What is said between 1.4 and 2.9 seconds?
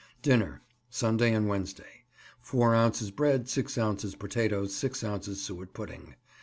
Wednesday 4